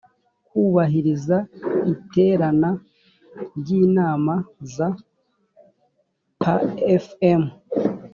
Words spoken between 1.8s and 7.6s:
iterana ry inama za pfm